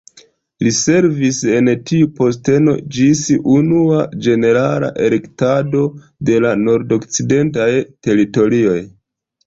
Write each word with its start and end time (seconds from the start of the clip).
Li 0.67 0.69
servis 0.77 1.41
en 1.57 1.69
tiu 1.91 2.07
posteno 2.21 2.73
ĝis 2.97 3.23
la 3.35 3.39
Unua 3.57 4.01
ĝenerala 4.29 4.93
elektado 5.11 5.87
de 6.31 6.43
la 6.49 6.59
Nordokcidentaj 6.67 7.73
Teritorioj. 8.07 8.79